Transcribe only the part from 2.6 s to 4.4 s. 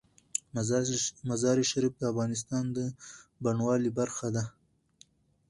د بڼوالۍ برخه